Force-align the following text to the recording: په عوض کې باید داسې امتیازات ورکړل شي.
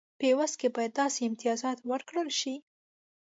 په 0.19 0.25
عوض 0.31 0.51
کې 0.59 0.67
باید 0.75 0.97
داسې 1.01 1.19
امتیازات 1.29 1.77
ورکړل 1.91 2.29
شي. 2.39 2.55